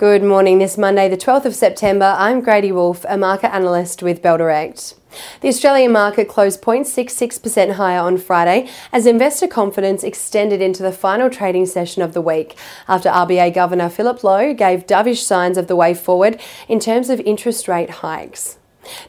[0.00, 0.60] Good morning.
[0.60, 4.94] This Monday, the 12th of September, I'm Grady Wolf, a market analyst with Bell Direct.
[5.42, 11.28] The Australian market closed 0.66% higher on Friday as investor confidence extended into the final
[11.28, 12.56] trading session of the week
[12.88, 17.20] after RBA Governor Philip Lowe gave dovish signs of the way forward in terms of
[17.20, 18.56] interest rate hikes.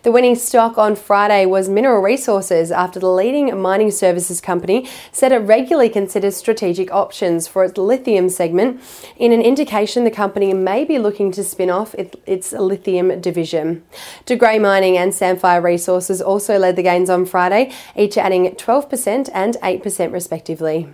[0.04, 5.32] The winning stock on Friday was Mineral Resources after the leading mining services company said
[5.32, 8.82] it regularly considers strategic options for its lithium segment
[9.18, 13.84] in an indication the company may be looking to spin off its lithium division.
[14.26, 19.30] De Grey Mining and Sandfire Resources also led the gains on Friday, each adding 12%
[19.34, 20.90] and 8% respectively.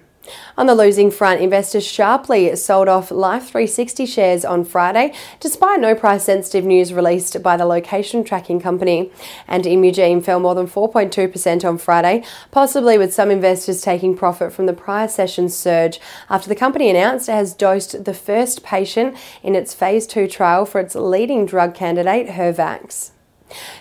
[0.57, 5.95] On the losing front, investors sharply sold off Life 360 shares on Friday, despite no
[5.95, 9.11] price sensitive news released by the location tracking company.
[9.47, 14.65] And Imugene fell more than 4.2% on Friday, possibly with some investors taking profit from
[14.65, 15.99] the prior session's surge
[16.29, 20.65] after the company announced it has dosed the first patient in its phase 2 trial
[20.65, 23.11] for its leading drug candidate, HER-Vaxx.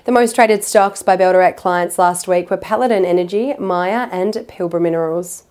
[0.04, 4.34] The most traded stocks by Bell Direct clients last week were Paladin Energy, Maya, and
[4.34, 5.42] Pilbara Minerals.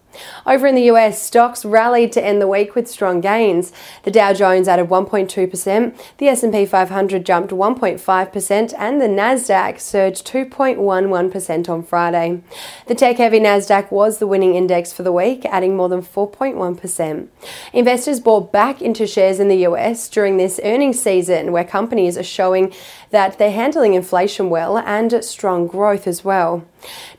[0.46, 3.72] Over in the US, stocks rallied to end the week with strong gains.
[4.04, 11.70] The Dow Jones added 1.2%, the S&P 500 jumped 1.5%, and the Nasdaq surged 2.11%
[11.70, 12.42] on Friday.
[12.88, 17.28] The tech-heavy Nasdaq was the winning index for the week, adding more than 4.1%.
[17.74, 22.24] Investors bought back into shares in the US during this earnings season, where companies are
[22.24, 22.74] showing
[23.12, 26.66] that they're handling inflation well and strong growth as well.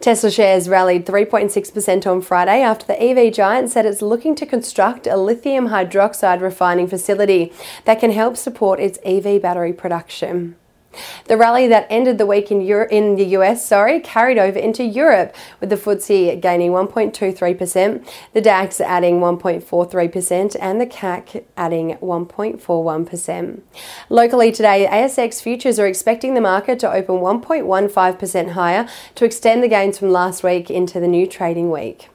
[0.01, 5.07] Tesla shares rallied 3.6% on Friday after the EV giant said it's looking to construct
[5.07, 7.53] a lithium hydroxide refining facility
[7.85, 10.57] that can help support its EV battery production.
[11.27, 14.85] The rally that ended the week in, Euro- in the US, sorry, carried over into
[14.85, 23.61] Europe, with the FTSE gaining 1.23%, the DAX adding 1.43%, and the CAC adding 1.41%.
[24.09, 29.69] Locally today, ASX futures are expecting the market to open 1.15% higher to extend the
[29.69, 32.09] gains from last week into the new trading week.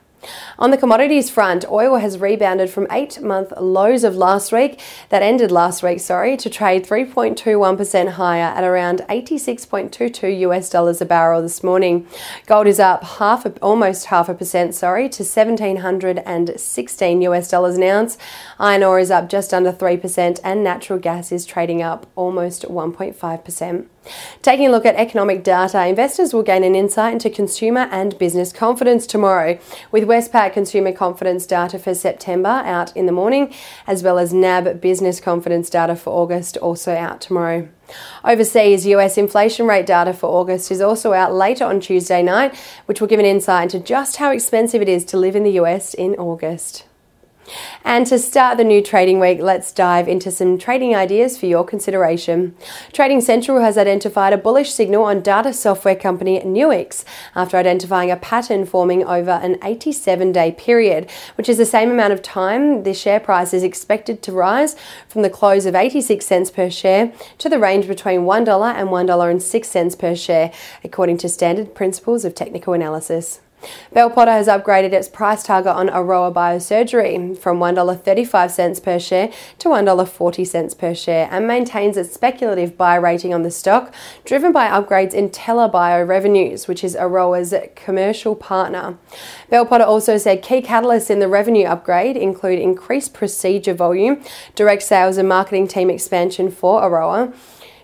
[0.59, 5.23] On the commodities front, oil has rebounded from eight month lows of last week, that
[5.23, 11.41] ended last week, sorry, to trade 3.21% higher at around 86.22 US dollars a barrel
[11.41, 12.05] this morning.
[12.45, 18.17] Gold is up half, almost half a percent, sorry, to 1716 US dollars an ounce.
[18.59, 23.87] Iron ore is up just under 3%, and natural gas is trading up almost 1.5%.
[24.41, 28.51] Taking a look at economic data, investors will gain an insight into consumer and business
[28.51, 29.59] confidence tomorrow,
[29.91, 33.53] with Westpac consumer confidence data for September out in the morning,
[33.85, 37.69] as well as NAB business confidence data for August also out tomorrow.
[38.23, 43.01] Overseas, US inflation rate data for August is also out later on Tuesday night, which
[43.01, 45.93] will give an insight into just how expensive it is to live in the US
[45.93, 46.85] in August.
[47.83, 51.65] And to start the new trading week, let's dive into some trading ideas for your
[51.65, 52.55] consideration.
[52.93, 57.03] Trading Central has identified a bullish signal on data software company Nuix
[57.35, 62.13] after identifying a pattern forming over an 87 day period, which is the same amount
[62.13, 64.75] of time the share price is expected to rise
[65.09, 69.99] from the close of 86 cents per share to the range between $1 and $1.06
[69.99, 70.51] per share,
[70.83, 73.41] according to standard principles of technical analysis.
[73.93, 79.69] Bell Potter has upgraded its price target on Aroa Biosurgery from $1.35 per share to
[79.69, 83.93] $1.40 per share and maintains its speculative buy rating on the stock,
[84.25, 88.97] driven by upgrades in TELA Bio revenues, which is Aroa's commercial partner.
[89.49, 94.23] Bell Potter also said key catalysts in the revenue upgrade include increased procedure volume,
[94.55, 97.33] direct sales and marketing team expansion for Aroa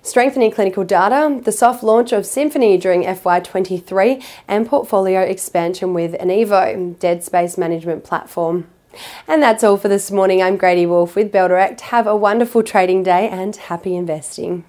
[0.01, 6.97] strengthening clinical data, the soft launch of Symphony during FY23, and portfolio expansion with Enivo,
[6.99, 8.67] Dead Space Management Platform.
[9.27, 10.41] And that's all for this morning.
[10.41, 11.81] I'm Grady Wolf with Bell Direct.
[11.81, 14.65] Have a wonderful trading day and happy investing.